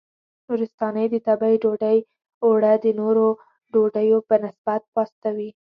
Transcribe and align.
نورستانۍ 0.47 1.05
د 1.11 1.15
تبۍ 1.27 1.55
ډوډۍ 1.63 1.97
اوړه 2.45 2.71
د 2.83 2.85
نورو 2.99 3.27
ډوډیو 3.73 4.17
په 4.27 4.35
نسبت 4.45 4.81
پاسته 4.93 5.29
وي. 5.37 5.49